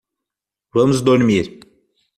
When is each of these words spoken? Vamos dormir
Vamos 0.73 1.03
dormir 1.05 1.47